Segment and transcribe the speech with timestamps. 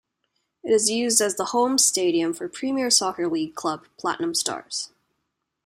[0.63, 4.89] It is used as the home stadium for Premier Soccer League club Platinum Stars.